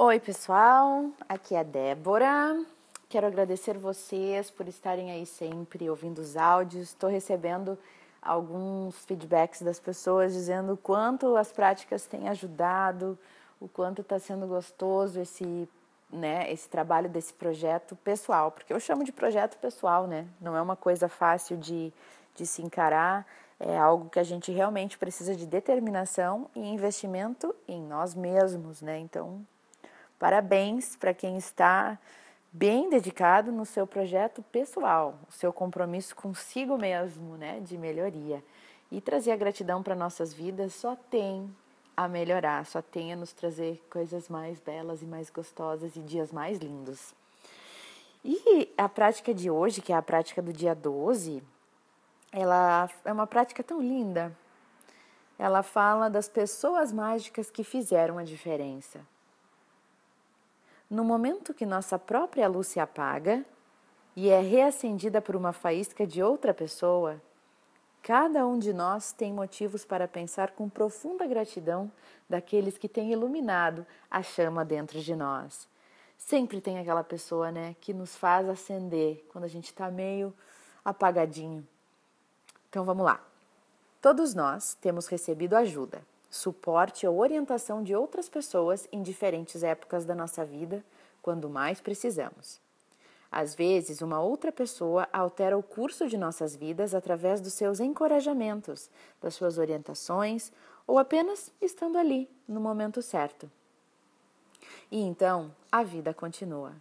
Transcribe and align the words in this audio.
Oi, 0.00 0.20
pessoal, 0.20 1.10
aqui 1.28 1.56
é 1.56 1.58
a 1.58 1.62
Débora. 1.64 2.64
Quero 3.08 3.26
agradecer 3.26 3.76
vocês 3.76 4.48
por 4.48 4.68
estarem 4.68 5.10
aí 5.10 5.26
sempre 5.26 5.90
ouvindo 5.90 6.20
os 6.20 6.36
áudios. 6.36 6.90
Estou 6.90 7.10
recebendo 7.10 7.76
alguns 8.22 8.94
feedbacks 9.06 9.60
das 9.60 9.80
pessoas 9.80 10.32
dizendo 10.32 10.74
o 10.74 10.76
quanto 10.76 11.34
as 11.34 11.50
práticas 11.50 12.06
têm 12.06 12.28
ajudado, 12.28 13.18
o 13.58 13.66
quanto 13.66 14.02
está 14.02 14.20
sendo 14.20 14.46
gostoso 14.46 15.18
esse, 15.18 15.68
né, 16.12 16.48
esse 16.52 16.68
trabalho 16.68 17.08
desse 17.08 17.32
projeto 17.32 17.96
pessoal, 17.96 18.52
porque 18.52 18.72
eu 18.72 18.78
chamo 18.78 19.02
de 19.02 19.10
projeto 19.10 19.58
pessoal, 19.58 20.06
né? 20.06 20.28
Não 20.40 20.56
é 20.56 20.62
uma 20.62 20.76
coisa 20.76 21.08
fácil 21.08 21.56
de, 21.56 21.92
de 22.36 22.46
se 22.46 22.62
encarar, 22.62 23.26
é 23.58 23.76
algo 23.76 24.08
que 24.08 24.20
a 24.20 24.24
gente 24.24 24.52
realmente 24.52 24.96
precisa 24.96 25.34
de 25.34 25.44
determinação 25.44 26.48
e 26.54 26.60
investimento 26.60 27.52
em 27.66 27.82
nós 27.82 28.14
mesmos, 28.14 28.80
né? 28.80 28.96
Então, 29.00 29.44
Parabéns 30.18 30.96
para 30.96 31.14
quem 31.14 31.36
está 31.36 31.98
bem 32.52 32.90
dedicado 32.90 33.52
no 33.52 33.64
seu 33.64 33.86
projeto 33.86 34.42
pessoal, 34.42 35.18
o 35.28 35.32
seu 35.32 35.52
compromisso 35.52 36.16
consigo 36.16 36.76
mesmo, 36.76 37.36
né, 37.36 37.60
de 37.60 37.78
melhoria. 37.78 38.42
E 38.90 39.00
trazer 39.00 39.32
a 39.32 39.36
gratidão 39.36 39.82
para 39.82 39.94
nossas 39.94 40.32
vidas 40.32 40.74
só 40.74 40.96
tem 40.96 41.54
a 41.96 42.08
melhorar, 42.08 42.64
só 42.64 42.80
tem 42.80 43.12
a 43.12 43.16
nos 43.16 43.32
trazer 43.32 43.84
coisas 43.90 44.28
mais 44.28 44.58
belas 44.60 45.02
e 45.02 45.06
mais 45.06 45.30
gostosas 45.30 45.94
e 45.94 46.00
dias 46.00 46.32
mais 46.32 46.58
lindos. 46.58 47.14
E 48.24 48.72
a 48.76 48.88
prática 48.88 49.32
de 49.32 49.50
hoje, 49.50 49.80
que 49.80 49.92
é 49.92 49.96
a 49.96 50.02
prática 50.02 50.42
do 50.42 50.52
dia 50.52 50.74
12, 50.74 51.42
ela 52.32 52.88
é 53.04 53.12
uma 53.12 53.26
prática 53.26 53.62
tão 53.62 53.80
linda. 53.80 54.36
Ela 55.38 55.62
fala 55.62 56.08
das 56.08 56.28
pessoas 56.28 56.92
mágicas 56.92 57.50
que 57.50 57.62
fizeram 57.62 58.18
a 58.18 58.24
diferença. 58.24 59.00
No 60.90 61.04
momento 61.04 61.52
que 61.52 61.66
nossa 61.66 61.98
própria 61.98 62.48
luz 62.48 62.68
se 62.68 62.80
apaga 62.80 63.44
e 64.16 64.30
é 64.30 64.40
reacendida 64.40 65.20
por 65.20 65.36
uma 65.36 65.52
faísca 65.52 66.06
de 66.06 66.22
outra 66.22 66.54
pessoa, 66.54 67.20
cada 68.02 68.46
um 68.46 68.58
de 68.58 68.72
nós 68.72 69.12
tem 69.12 69.30
motivos 69.32 69.84
para 69.84 70.08
pensar 70.08 70.52
com 70.52 70.66
profunda 70.66 71.26
gratidão 71.26 71.92
daqueles 72.26 72.78
que 72.78 72.88
têm 72.88 73.12
iluminado 73.12 73.86
a 74.10 74.22
chama 74.22 74.64
dentro 74.64 74.98
de 75.00 75.14
nós. 75.14 75.68
Sempre 76.16 76.60
tem 76.60 76.78
aquela 76.78 77.04
pessoa, 77.04 77.52
né, 77.52 77.76
que 77.82 77.92
nos 77.92 78.16
faz 78.16 78.48
acender 78.48 79.26
quando 79.30 79.44
a 79.44 79.48
gente 79.48 79.66
está 79.66 79.90
meio 79.90 80.32
apagadinho. 80.82 81.66
Então 82.70 82.82
vamos 82.82 83.04
lá. 83.04 83.22
Todos 84.00 84.34
nós 84.34 84.74
temos 84.80 85.06
recebido 85.06 85.54
ajuda, 85.54 86.02
suporte 86.30 87.06
ou 87.06 87.18
orientação 87.18 87.82
de 87.82 87.94
outras 87.94 88.28
pessoas 88.28 88.86
em 88.92 89.02
diferentes 89.02 89.62
épocas 89.62 90.04
da 90.04 90.14
nossa 90.14 90.44
vida, 90.44 90.84
quando 91.22 91.48
mais 91.48 91.80
precisamos. 91.80 92.60
Às 93.30 93.54
vezes, 93.54 94.00
uma 94.00 94.20
outra 94.20 94.50
pessoa 94.50 95.06
altera 95.12 95.56
o 95.56 95.62
curso 95.62 96.08
de 96.08 96.16
nossas 96.16 96.56
vidas 96.56 96.94
através 96.94 97.40
dos 97.40 97.52
seus 97.52 97.78
encorajamentos, 97.78 98.88
das 99.20 99.34
suas 99.34 99.58
orientações 99.58 100.50
ou 100.86 100.98
apenas 100.98 101.52
estando 101.60 101.98
ali 101.98 102.28
no 102.48 102.60
momento 102.60 103.02
certo. 103.02 103.50
E 104.90 105.00
então 105.00 105.54
a 105.70 105.82
vida 105.82 106.14
continua. 106.14 106.72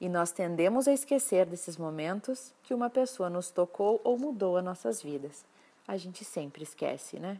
E 0.00 0.08
nós 0.08 0.32
tendemos 0.32 0.88
a 0.88 0.92
esquecer 0.92 1.44
desses 1.44 1.76
momentos 1.76 2.54
que 2.62 2.72
uma 2.72 2.88
pessoa 2.88 3.28
nos 3.28 3.50
tocou 3.50 4.00
ou 4.02 4.18
mudou 4.18 4.56
as 4.56 4.64
nossas 4.64 5.02
vidas. 5.02 5.44
A 5.86 5.98
gente 5.98 6.24
sempre 6.24 6.62
esquece, 6.62 7.18
né? 7.18 7.38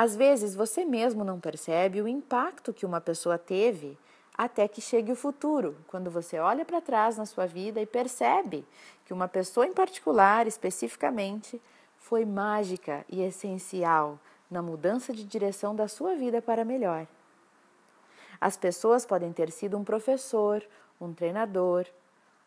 Às 0.00 0.14
vezes 0.14 0.54
você 0.54 0.84
mesmo 0.84 1.24
não 1.24 1.40
percebe 1.40 2.00
o 2.00 2.06
impacto 2.06 2.72
que 2.72 2.86
uma 2.86 3.00
pessoa 3.00 3.36
teve 3.36 3.98
até 4.32 4.68
que 4.68 4.80
chegue 4.80 5.10
o 5.10 5.16
futuro, 5.16 5.76
quando 5.88 6.08
você 6.08 6.38
olha 6.38 6.64
para 6.64 6.80
trás 6.80 7.16
na 7.16 7.26
sua 7.26 7.46
vida 7.46 7.80
e 7.80 7.84
percebe 7.84 8.64
que 9.04 9.12
uma 9.12 9.26
pessoa 9.26 9.66
em 9.66 9.72
particular, 9.72 10.46
especificamente, 10.46 11.60
foi 11.96 12.24
mágica 12.24 13.04
e 13.08 13.22
essencial 13.22 14.20
na 14.48 14.62
mudança 14.62 15.12
de 15.12 15.24
direção 15.24 15.74
da 15.74 15.88
sua 15.88 16.14
vida 16.14 16.40
para 16.40 16.64
melhor. 16.64 17.04
As 18.40 18.56
pessoas 18.56 19.04
podem 19.04 19.32
ter 19.32 19.50
sido 19.50 19.76
um 19.76 19.82
professor, 19.82 20.64
um 21.00 21.12
treinador, 21.12 21.86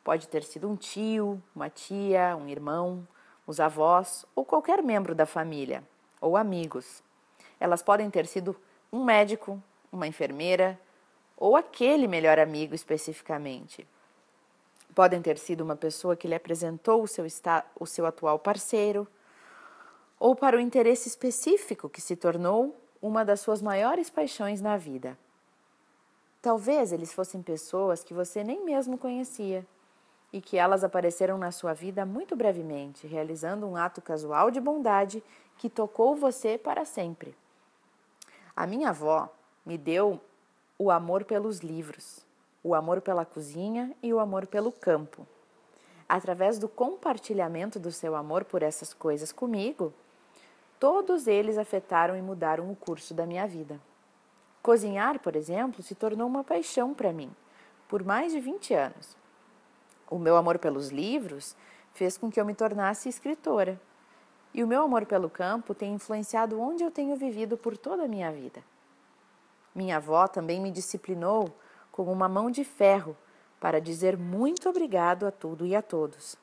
pode 0.05 0.25
ter 0.29 0.45
sido 0.45 0.69
um 0.69 0.77
tio, 0.77 1.43
uma 1.53 1.69
tia, 1.69 2.33
um 2.37 2.47
irmão, 2.47 3.05
os 3.45 3.59
avós 3.59 4.25
ou 4.33 4.45
qualquer 4.45 4.81
membro 4.81 5.13
da 5.13 5.25
família 5.25 5.83
ou 6.21 6.37
amigos. 6.37 7.03
Elas 7.61 7.83
podem 7.83 8.09
ter 8.09 8.25
sido 8.25 8.55
um 8.91 9.03
médico, 9.03 9.61
uma 9.91 10.07
enfermeira 10.07 10.79
ou 11.37 11.55
aquele 11.55 12.07
melhor 12.07 12.39
amigo 12.39 12.73
especificamente. 12.73 13.87
Podem 14.95 15.21
ter 15.21 15.37
sido 15.37 15.61
uma 15.61 15.75
pessoa 15.75 16.15
que 16.15 16.27
lhe 16.27 16.33
apresentou 16.33 17.03
o 17.03 17.07
seu, 17.07 17.23
o 17.79 17.85
seu 17.85 18.07
atual 18.07 18.39
parceiro, 18.39 19.07
ou 20.19 20.35
para 20.35 20.57
o 20.57 20.59
interesse 20.59 21.07
específico 21.07 21.87
que 21.87 22.01
se 22.01 22.15
tornou 22.15 22.75
uma 22.99 23.23
das 23.23 23.41
suas 23.41 23.61
maiores 23.61 24.09
paixões 24.09 24.59
na 24.59 24.75
vida. 24.75 25.15
Talvez 26.41 26.91
eles 26.91 27.13
fossem 27.13 27.43
pessoas 27.43 28.03
que 28.03 28.13
você 28.13 28.43
nem 28.43 28.65
mesmo 28.65 28.97
conhecia 28.97 29.63
e 30.33 30.41
que 30.41 30.57
elas 30.57 30.83
apareceram 30.83 31.37
na 31.37 31.51
sua 31.51 31.73
vida 31.73 32.07
muito 32.07 32.35
brevemente, 32.35 33.05
realizando 33.05 33.67
um 33.67 33.75
ato 33.75 34.01
casual 34.01 34.49
de 34.49 34.59
bondade 34.59 35.23
que 35.59 35.69
tocou 35.69 36.15
você 36.15 36.57
para 36.57 36.85
sempre. 36.85 37.35
A 38.61 38.67
minha 38.67 38.89
avó 38.89 39.27
me 39.65 39.75
deu 39.75 40.21
o 40.77 40.91
amor 40.91 41.23
pelos 41.23 41.61
livros, 41.61 42.23
o 42.63 42.75
amor 42.75 43.01
pela 43.01 43.25
cozinha 43.25 43.91
e 44.03 44.13
o 44.13 44.19
amor 44.19 44.45
pelo 44.45 44.71
campo. 44.71 45.25
Através 46.07 46.59
do 46.59 46.69
compartilhamento 46.69 47.79
do 47.79 47.91
seu 47.91 48.15
amor 48.15 48.45
por 48.45 48.61
essas 48.61 48.93
coisas 48.93 49.31
comigo, 49.31 49.91
todos 50.79 51.25
eles 51.25 51.57
afetaram 51.57 52.15
e 52.15 52.21
mudaram 52.21 52.71
o 52.71 52.75
curso 52.75 53.15
da 53.15 53.25
minha 53.25 53.47
vida. 53.47 53.81
Cozinhar, 54.61 55.17
por 55.17 55.35
exemplo, 55.35 55.81
se 55.81 55.95
tornou 55.95 56.27
uma 56.27 56.43
paixão 56.43 56.93
para 56.93 57.11
mim, 57.11 57.31
por 57.87 58.03
mais 58.03 58.31
de 58.31 58.39
20 58.39 58.75
anos. 58.75 59.17
O 60.07 60.19
meu 60.19 60.37
amor 60.37 60.59
pelos 60.59 60.89
livros 60.89 61.55
fez 61.93 62.15
com 62.15 62.29
que 62.29 62.39
eu 62.39 62.45
me 62.45 62.53
tornasse 62.53 63.09
escritora 63.09 63.81
e 64.53 64.63
o 64.63 64.67
meu 64.67 64.83
amor 64.83 65.05
pelo 65.05 65.29
campo 65.29 65.73
tem 65.73 65.93
influenciado 65.93 66.59
onde 66.59 66.83
eu 66.83 66.91
tenho 66.91 67.15
vivido 67.15 67.57
por 67.57 67.77
toda 67.77 68.03
a 68.03 68.07
minha 68.07 68.31
vida. 68.31 68.63
Minha 69.73 69.97
avó 69.97 70.27
também 70.27 70.59
me 70.59 70.71
disciplinou 70.71 71.55
com 71.91 72.11
uma 72.11 72.27
mão 72.27 72.51
de 72.51 72.63
ferro 72.63 73.15
para 73.59 73.79
dizer 73.79 74.17
muito 74.17 74.69
obrigado 74.69 75.25
a 75.25 75.31
tudo 75.31 75.65
e 75.65 75.75
a 75.75 75.81
todos. 75.81 76.35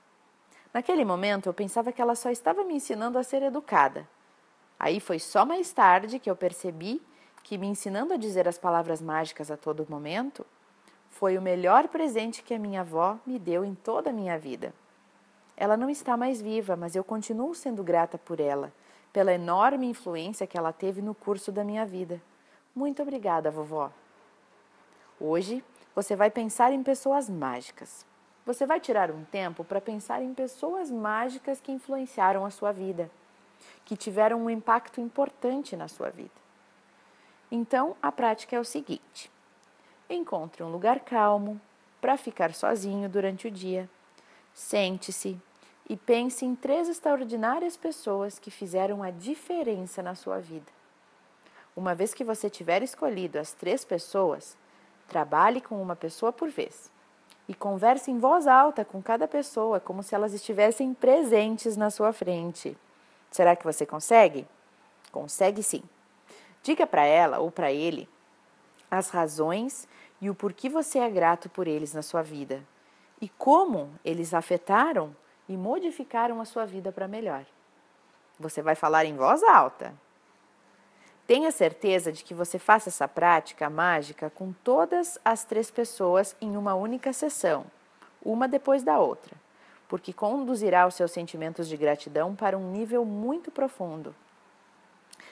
Naquele 0.73 1.05
momento 1.05 1.49
eu 1.49 1.55
pensava 1.55 1.93
que 1.93 2.01
ela 2.01 2.15
só 2.15 2.31
estava 2.31 2.65
me 2.65 2.75
ensinando 2.75 3.19
a 3.19 3.23
ser 3.23 3.43
educada. 3.43 4.09
Aí 4.79 5.01
foi 5.01 5.19
só 5.19 5.45
mais 5.45 5.73
tarde 5.73 6.19
que 6.19 6.31
eu 6.31 6.37
percebi 6.37 7.03
que 7.43 7.59
me 7.59 7.67
ensinando 7.67 8.15
a 8.15 8.17
dizer 8.17 8.47
as 8.47 8.59
palavras 8.59 9.01
mágicas 9.03 9.51
a 9.51 9.57
todo 9.57 9.87
momento 9.89 10.47
foi 11.09 11.37
o 11.37 11.43
melhor 11.43 11.89
presente 11.89 12.43
que 12.43 12.55
a 12.55 12.59
minha 12.59 12.83
avó 12.83 13.19
me 13.27 13.39
deu 13.39 13.65
em 13.65 13.75
toda 13.75 14.11
a 14.11 14.13
minha 14.13 14.39
vida. 14.39 14.73
Ela 15.61 15.77
não 15.77 15.91
está 15.91 16.17
mais 16.17 16.41
viva, 16.41 16.77
mas 16.77 16.95
eu 16.95 17.03
continuo 17.03 17.53
sendo 17.53 17.83
grata 17.83 18.17
por 18.17 18.39
ela, 18.39 18.73
pela 19.13 19.33
enorme 19.33 19.89
influência 19.89 20.47
que 20.47 20.57
ela 20.57 20.73
teve 20.73 21.03
no 21.03 21.17
curso 21.17 21.51
da 21.51 21.65
minha 21.65 21.85
vida. 21.85 22.23
Muito 22.73 23.03
obrigada, 23.03 23.51
vovó. 23.51 23.91
Hoje 25.19 25.65
você 25.97 26.15
vai 26.15 26.31
pensar 26.31 26.73
em 26.73 26.81
pessoas 26.81 27.29
mágicas. 27.29 28.07
Você 28.47 28.65
vai 28.67 28.79
tirar 28.79 29.11
um 29.11 29.25
tempo 29.25 29.65
para 29.65 29.81
pensar 29.81 30.23
em 30.23 30.33
pessoas 30.33 30.93
mágicas 30.93 31.61
que 31.61 31.73
influenciaram 31.73 32.47
a 32.47 32.51
sua 32.51 32.71
vida, 32.71 33.11
que 33.85 33.97
tiveram 33.97 34.41
um 34.41 34.49
impacto 34.49 35.01
importante 35.01 35.77
na 35.77 35.89
sua 35.89 36.09
vida. 36.09 36.31
Então, 37.51 37.97
a 38.01 38.13
prática 38.13 38.55
é 38.55 38.61
o 38.61 38.65
seguinte: 38.65 39.29
encontre 40.09 40.63
um 40.63 40.71
lugar 40.71 41.01
calmo 41.01 41.61
para 42.01 42.17
ficar 42.17 42.55
sozinho 42.55 43.09
durante 43.09 43.49
o 43.49 43.51
dia. 43.51 43.91
Sente-se, 44.55 45.41
e 45.89 45.97
pense 45.97 46.45
em 46.45 46.55
três 46.55 46.89
extraordinárias 46.89 47.77
pessoas 47.77 48.39
que 48.39 48.51
fizeram 48.51 49.03
a 49.03 49.11
diferença 49.11 50.03
na 50.03 50.15
sua 50.15 50.39
vida. 50.39 50.71
Uma 51.75 51.95
vez 51.95 52.13
que 52.13 52.25
você 52.25 52.51
tiver 52.51 52.83
escolhido 52.83 53.39
as 53.39 53.53
três 53.53 53.85
pessoas, 53.85 54.57
trabalhe 55.07 55.61
com 55.61 55.81
uma 55.81 55.97
pessoa 55.97 56.33
por 56.33 56.51
vez 56.51 56.91
e 57.49 57.55
converse 57.55 58.11
em 58.11 58.19
voz 58.19 58.47
alta 58.47 58.85
com 58.85 59.03
cada 59.03 59.27
pessoa, 59.27 59.81
como 59.81 60.03
se 60.03 60.15
elas 60.15 60.35
estivessem 60.35 60.93
presentes 60.93 61.77
na 61.77 61.89
sua 61.89 62.13
frente. 62.13 62.77
Será 63.31 63.57
que 63.57 63.65
você 63.65 63.87
consegue? 63.87 64.47
Consegue 65.11 65.63
sim. 65.63 65.83
Diga 66.63 66.87
para 66.87 67.07
ela 67.07 67.39
ou 67.39 67.51
para 67.51 67.73
ele 67.73 68.09
as 68.91 69.09
razões 69.09 69.89
e 70.21 70.29
o 70.29 70.35
porquê 70.35 70.69
você 70.69 70.99
é 70.99 71.09
grato 71.09 71.49
por 71.49 71.67
eles 71.67 71.95
na 71.95 72.03
sua 72.03 72.21
vida 72.21 72.63
e 73.21 73.29
como 73.29 73.91
eles 74.05 74.35
afetaram 74.35 75.15
e 75.49 75.57
modificaram 75.57 76.41
a 76.41 76.45
sua 76.45 76.65
vida 76.65 76.93
para 76.93 77.09
melhor. 77.09 77.45
Você 78.39 78.63
vai 78.63 78.75
falar 78.75 79.05
em 79.05 79.17
voz 79.17 79.43
alta. 79.43 79.95
Tenha 81.27 81.51
certeza 81.51 82.13
de 82.13 82.25
que 82.25 82.33
você 82.33 82.59
faça 82.59 82.89
essa 82.89 83.07
prática 83.07 83.69
mágica 83.69 84.31
com 84.31 84.53
todas 84.65 85.19
as 85.25 85.45
três 85.45 85.71
pessoas 85.71 86.37
em 86.41 86.57
uma 86.57 86.75
única 86.75 87.13
sessão, 87.13 87.67
uma 88.23 88.49
depois 88.49 88.83
da 88.83 88.99
outra, 88.99 89.37
porque 89.89 90.13
conduzirá 90.13 90.87
os 90.87 90.95
seus 90.95 91.11
sentimentos 91.11 91.69
de 91.69 91.77
gratidão 91.77 92.35
para 92.35 92.57
um 92.57 92.71
nível 92.71 93.05
muito 93.05 93.51
profundo. 93.51 94.15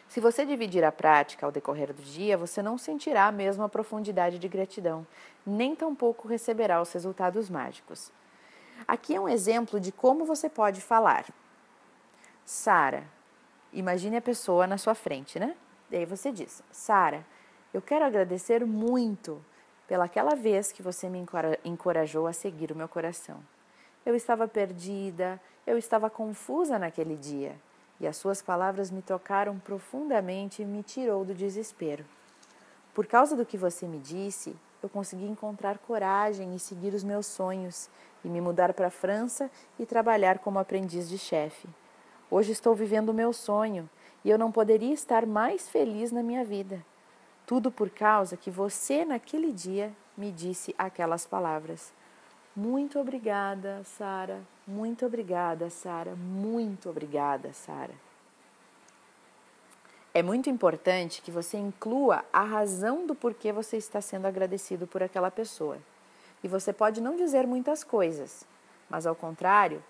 Se 0.08 0.20
você 0.20 0.44
dividir 0.44 0.84
a 0.84 0.92
prática 0.92 1.46
ao 1.46 1.52
decorrer 1.52 1.92
do 1.92 2.02
dia, 2.02 2.36
você 2.36 2.62
não 2.62 2.78
sentirá 2.78 3.26
a 3.26 3.32
mesma 3.32 3.68
profundidade 3.68 4.38
de 4.38 4.48
gratidão, 4.48 5.06
nem 5.46 5.74
tampouco 5.74 6.28
receberá 6.28 6.80
os 6.80 6.92
resultados 6.92 7.50
mágicos. 7.50 8.12
Aqui 8.87 9.14
é 9.14 9.20
um 9.20 9.28
exemplo 9.28 9.81
de 9.81 9.93
como 9.93 10.25
você 10.25 10.49
pode 10.49 10.81
falar. 10.81 11.26
Sara, 12.44 13.05
imagine 13.73 14.17
a 14.17 14.23
pessoa 14.23 14.67
na 14.67 14.78
sua 14.78 14.94
frente, 14.94 15.38
né? 15.38 15.56
Daí 15.90 16.05
você 16.05 16.32
diz: 16.32 16.62
Sara, 16.70 17.25
eu 17.73 17.82
quero 17.82 18.05
agradecer 18.05 18.64
muito 18.64 19.44
pelaquela 19.87 20.34
vez 20.34 20.73
que 20.73 20.82
você 20.82 21.08
me 21.08 21.25
encorajou 21.64 22.26
a 22.26 22.32
seguir 22.32 22.73
o 22.73 22.76
meu 22.76 22.88
coração. 22.88 23.40
Eu 24.05 24.14
estava 24.14 24.49
perdida, 24.49 25.40
eu 25.67 25.76
estava 25.76 26.08
confusa 26.08 26.78
naquele 26.78 27.17
dia, 27.17 27.56
e 27.99 28.06
as 28.06 28.17
suas 28.17 28.40
palavras 28.40 28.90
me 28.90 29.02
tocaram 29.02 29.58
profundamente 29.58 30.62
e 30.62 30.64
me 30.64 30.82
tirou 30.82 31.25
do 31.25 31.34
desespero. 31.34 32.05
Por 32.94 33.06
causa 33.06 33.37
do 33.37 33.44
que 33.44 33.58
você 33.58 33.87
me 33.87 33.99
disse, 33.99 34.56
eu 34.87 34.91
consegui 34.91 35.27
encontrar 35.27 35.79
coragem 35.79 36.55
e 36.55 36.61
seguir 36.61 36.94
os 36.94 37.03
meus 37.03 37.27
sonhos 37.27 37.91
e 38.25 38.29
me 38.29 38.41
mudar 38.41 38.73
para 38.73 38.87
a 38.87 38.91
França 38.91 39.50
e 39.79 39.85
trabalhar 39.85 40.38
como 40.38 40.61
aprendiz 40.61 41.09
de 41.09 41.19
chefe. 41.19 41.69
Hoje 42.31 42.53
estou 42.53 42.75
vivendo 42.75 43.09
o 43.09 43.15
meu 43.15 43.33
sonho 43.33 43.91
e 44.25 44.31
eu 44.31 44.38
não 44.38 44.53
poderia 44.53 44.94
estar 44.94 45.27
mais 45.27 45.69
feliz 45.69 46.12
na 46.12 46.23
minha 46.23 46.44
vida. 46.44 46.85
Tudo 47.44 47.71
por 47.71 47.91
causa 47.91 48.37
que 48.37 48.50
você, 48.50 49.05
naquele 49.05 49.53
dia, 49.53 49.93
me 50.17 50.31
disse 50.31 50.75
aquelas 50.79 51.27
palavras. 51.27 51.93
Muito 52.55 52.99
obrigada, 52.99 53.83
Sara. 53.85 54.41
Muito 54.67 55.05
obrigada, 55.05 55.69
Sara. 55.69 56.15
Muito 56.15 56.88
obrigada, 56.88 57.53
Sara. 57.53 58.06
É 60.16 60.22
muito 60.22 60.48
importante 60.48 61.20
que 61.20 61.30
você 61.30 61.58
inclua 61.58 62.24
a 62.32 62.42
razão 62.42 63.06
do 63.06 63.14
porquê 63.14 63.52
você 63.52 63.76
está 63.76 64.00
sendo 64.00 64.24
agradecido 64.24 64.86
por 64.86 65.02
aquela 65.02 65.30
pessoa. 65.30 65.76
E 66.42 66.48
você 66.48 66.72
pode 66.72 67.02
não 67.02 67.16
dizer 67.16 67.46
muitas 67.46 67.84
coisas, 67.84 68.46
mas 68.88 69.06
ao 69.06 69.14
contrário, 69.14 69.84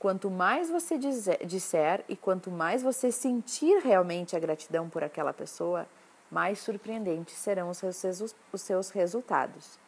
Quanto 0.00 0.30
mais 0.30 0.70
você 0.70 0.96
disser 0.96 2.06
e 2.08 2.16
quanto 2.16 2.50
mais 2.50 2.82
você 2.82 3.12
sentir 3.12 3.82
realmente 3.82 4.34
a 4.34 4.38
gratidão 4.38 4.88
por 4.88 5.04
aquela 5.04 5.30
pessoa, 5.30 5.86
mais 6.30 6.58
surpreendentes 6.58 7.34
serão 7.34 7.68
os 7.68 7.76
seus, 7.76 8.34
os 8.50 8.62
seus 8.62 8.88
resultados. 8.88 9.78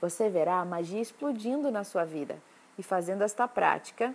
Você 0.00 0.30
verá 0.30 0.60
a 0.60 0.64
magia 0.64 1.02
explodindo 1.02 1.70
na 1.70 1.84
sua 1.84 2.06
vida 2.06 2.38
e 2.78 2.82
fazendo 2.82 3.20
esta 3.20 3.46
prática 3.46 4.14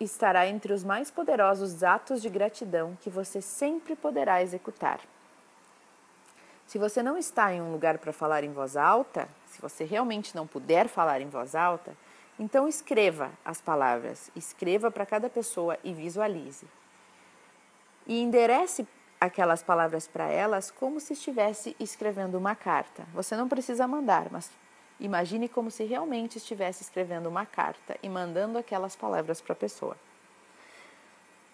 estará 0.00 0.46
entre 0.46 0.72
os 0.72 0.82
mais 0.82 1.10
poderosos 1.10 1.82
atos 1.82 2.20
de 2.20 2.28
gratidão 2.28 2.96
que 3.00 3.10
você 3.10 3.40
sempre 3.40 3.94
poderá 3.94 4.42
executar. 4.42 5.00
Se 6.66 6.78
você 6.78 7.02
não 7.02 7.18
está 7.18 7.52
em 7.52 7.60
um 7.60 7.70
lugar 7.70 7.98
para 7.98 8.12
falar 8.12 8.44
em 8.44 8.52
voz 8.52 8.76
alta, 8.76 9.28
se 9.46 9.60
você 9.60 9.84
realmente 9.84 10.34
não 10.34 10.46
puder 10.46 10.88
falar 10.88 11.20
em 11.20 11.28
voz 11.28 11.54
alta, 11.54 11.94
então 12.38 12.66
escreva 12.66 13.30
as 13.44 13.60
palavras, 13.60 14.30
escreva 14.34 14.90
para 14.90 15.04
cada 15.04 15.28
pessoa 15.28 15.78
e 15.84 15.92
visualize. 15.92 16.66
E 18.06 18.20
enderece 18.22 18.86
aquelas 19.20 19.62
palavras 19.62 20.08
para 20.08 20.28
elas 20.28 20.70
como 20.70 20.98
se 20.98 21.12
estivesse 21.12 21.76
escrevendo 21.78 22.36
uma 22.36 22.56
carta. 22.56 23.06
Você 23.14 23.36
não 23.36 23.48
precisa 23.48 23.86
mandar, 23.86 24.28
mas 24.32 24.50
imagine 25.02 25.48
como 25.48 25.70
se 25.70 25.84
realmente 25.84 26.38
estivesse 26.38 26.82
escrevendo 26.82 27.28
uma 27.28 27.44
carta 27.44 27.96
e 28.02 28.08
mandando 28.08 28.56
aquelas 28.56 28.96
palavras 28.96 29.40
para 29.40 29.52
a 29.52 29.56
pessoa. 29.56 29.96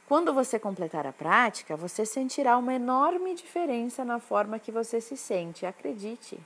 Quando 0.06 0.32
você 0.32 0.58
completar 0.58 1.06
a 1.06 1.12
prática, 1.12 1.76
você 1.76 2.06
sentirá 2.06 2.56
uma 2.56 2.74
enorme 2.74 3.34
diferença 3.34 4.04
na 4.04 4.18
forma 4.18 4.58
que 4.58 4.72
você 4.72 5.00
se 5.00 5.16
sente, 5.16 5.66
acredite. 5.66 6.38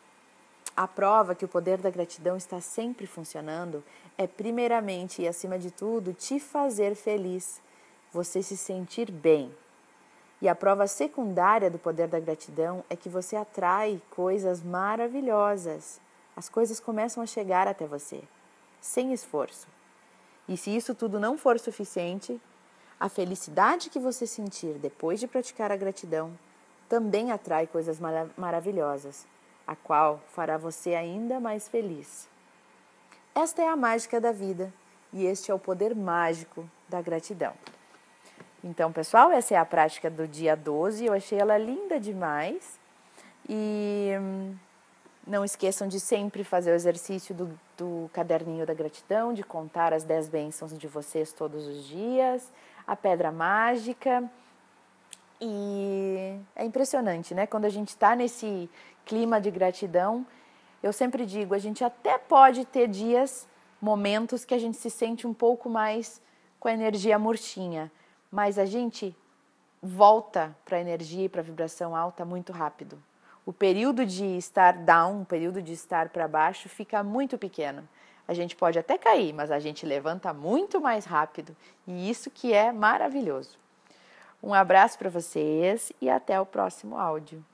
A 0.77 0.89
prova 0.89 1.35
que 1.35 1.45
o 1.45 1.49
poder 1.49 1.79
da 1.79 1.91
gratidão 1.91 2.37
está 2.37 2.61
sempre 2.61 3.07
funcionando 3.07 3.85
é, 4.17 4.27
primeiramente 4.27 5.23
e 5.23 5.29
acima 5.29 5.59
de 5.59 5.71
tudo, 5.71 6.13
te 6.13 6.41
fazer 6.41 6.95
feliz, 6.95 7.61
você 8.13 8.43
se 8.43 8.57
sentir 8.57 9.11
bem. 9.11 9.53
E 10.41 10.49
a 10.49 10.57
prova 10.57 10.89
secundária 10.89 11.71
do 11.71 11.79
poder 11.79 12.09
da 12.09 12.19
gratidão 12.19 12.83
é 12.91 12.97
que 12.97 13.09
você 13.09 13.37
atrai 13.37 14.03
coisas 14.11 14.61
maravilhosas. 14.61 16.01
As 16.37 16.49
coisas 16.49 16.81
começam 16.81 17.23
a 17.23 17.27
chegar 17.27 17.69
até 17.69 17.87
você, 17.87 18.23
sem 18.81 19.13
esforço. 19.13 19.67
E 20.49 20.57
se 20.57 20.75
isso 20.75 20.95
tudo 20.95 21.21
não 21.21 21.37
for 21.37 21.59
suficiente, 21.59 22.41
a 22.99 23.09
felicidade 23.09 23.91
que 23.91 23.99
você 23.99 24.27
sentir 24.27 24.75
depois 24.75 25.21
de 25.21 25.27
praticar 25.27 25.71
a 25.71 25.77
gratidão 25.77 26.33
também 26.89 27.31
atrai 27.33 27.67
coisas 27.67 27.99
maravilhosas 28.37 29.27
a 29.67 29.77
qual 29.77 30.21
fará 30.29 30.57
você 30.57 30.95
ainda 30.95 31.41
mais 31.41 31.69
feliz. 31.69 32.29
Esta 33.35 33.63
é 33.63 33.69
a 33.69 33.77
mágica 33.77 34.21
da 34.21 34.33
vida 34.33 34.73
e 35.13 35.25
este 35.25 35.51
é 35.51 35.55
o 35.55 35.59
poder 35.59 35.95
mágico 35.95 36.69
da 36.89 37.01
gratidão. 37.01 37.55
Então, 38.63 38.93
pessoal, 38.93 39.31
essa 39.33 39.55
é 39.55 39.57
a 39.57 39.65
prática 39.65 40.11
do 40.11 40.29
dia 40.29 40.55
12. 40.55 41.07
Eu 41.07 41.13
achei 41.13 41.39
ela 41.39 41.59
linda 41.59 41.99
demais. 41.99 42.79
E 43.49 44.11
hum, 44.21 44.55
não 45.27 45.45
esqueçam 45.45 45.87
de 45.87 46.01
sempre 46.01 46.43
fazer 46.43 46.73
o 46.73 46.75
exercício 46.75 47.35
do, 47.35 47.59
do 47.77 48.11
caderninho 48.13 48.67
da 48.67 48.75
gratidão, 48.75 49.33
de 49.33 49.43
contar 49.43 49.93
as 49.93 50.05
10 50.05 50.29
bênçãos 50.29 50.77
de 50.77 50.89
vocês 50.89 51.33
todos 51.33 51.67
os 51.67 51.85
dias, 51.87 52.51
a 52.87 52.97
pedra 52.97 53.31
mágica. 53.31 54.29
E 55.41 56.39
é 56.57 56.65
impressionante, 56.65 57.35
né? 57.35 57.47
Quando 57.47 57.65
a 57.65 57.69
gente 57.69 57.89
está 57.89 58.15
nesse 58.17 58.69
clima 59.05 59.41
de 59.41 59.51
gratidão, 59.51 60.27
eu 60.83 60.93
sempre 60.93 61.25
digo, 61.25 61.55
a 61.55 61.59
gente 61.59 61.85
até 61.85 62.19
pode 62.19 62.65
ter 62.65 62.89
dias, 62.89 63.47
momentos 63.81 64.45
que 64.45 64.55
a 64.55 64.59
gente 64.59 64.77
se 64.77 64.91
sente 64.91 65.27
um 65.27 65.35
pouco 65.35 65.69
mais 65.69 66.21
com 66.59 66.69
a 66.69 66.73
energia 66.73 67.19
murchinha, 67.19 67.91
mas 68.31 68.59
a 68.59 68.65
gente 68.65 69.17
volta 69.83 70.57
para 70.65 70.77
a 70.77 70.81
energia 70.81 71.25
e 71.25 71.29
para 71.29 71.41
a 71.41 71.45
vibração 71.45 71.97
alta 71.97 72.25
muito 72.25 72.53
rápido. 72.53 73.03
O 73.45 73.53
período 73.53 74.07
de 74.07 74.25
estar 74.37 74.73
down, 74.73 75.23
o 75.23 75.27
período 75.27 75.61
de 75.61 75.73
estar 75.73 76.11
para 76.11 76.29
baixo 76.29 76.69
fica 76.69 77.03
muito 77.03 77.37
pequeno. 77.37 77.89
A 78.27 78.35
gente 78.35 78.55
pode 78.55 78.79
até 78.79 78.97
cair, 78.97 79.33
mas 79.33 79.51
a 79.51 79.59
gente 79.59 79.85
levanta 79.85 80.33
muito 80.33 80.81
mais 80.81 81.05
rápido 81.05 81.57
e 81.87 82.09
isso 82.09 82.31
que 82.31 82.53
é 82.53 82.71
maravilhoso. 82.71 83.59
Um 84.41 84.55
abraço 84.55 84.97
para 84.97 85.11
vocês 85.11 85.93
e 86.01 86.09
até 86.09 86.41
o 86.41 86.47
próximo 86.47 86.97
áudio. 86.97 87.45